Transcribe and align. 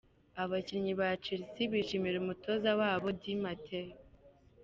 Abakinnyi 0.43 0.93
ba 0.99 1.09
Chelsea 1.23 1.69
bashimira 1.73 2.17
umutoza 2.23 2.69
wabo, 2.79 3.07
Di 3.21 3.33
Mateo. 3.43 3.95